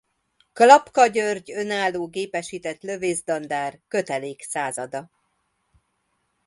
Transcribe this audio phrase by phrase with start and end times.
[0.53, 5.09] Klapka György Önálló Gépesített Lövészdandár kötelék százada.